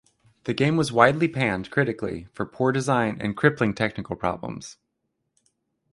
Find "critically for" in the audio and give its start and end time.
1.69-2.43